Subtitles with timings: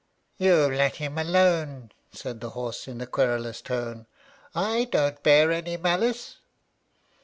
[0.39, 4.07] "You let him alone," said the horse, in a querulous tone.
[4.55, 6.37] "I don't bear any malice."